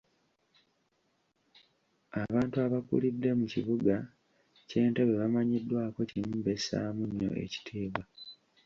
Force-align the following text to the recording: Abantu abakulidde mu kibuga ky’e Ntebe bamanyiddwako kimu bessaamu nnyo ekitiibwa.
Abantu 2.23 2.55
abakulidde 2.65 3.29
mu 3.39 3.45
kibuga 3.53 3.95
ky’e 4.67 4.83
Ntebe 4.91 5.13
bamanyiddwako 5.21 5.99
kimu 6.09 6.35
bessaamu 6.45 7.03
nnyo 7.09 7.29
ekitiibwa. 7.45 8.03